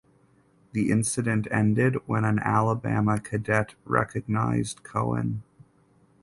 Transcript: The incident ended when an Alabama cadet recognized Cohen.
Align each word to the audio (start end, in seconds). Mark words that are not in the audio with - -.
The 0.71 0.89
incident 0.89 1.47
ended 1.51 1.95
when 2.07 2.25
an 2.25 2.39
Alabama 2.39 3.19
cadet 3.19 3.75
recognized 3.85 4.81
Cohen. 4.81 5.43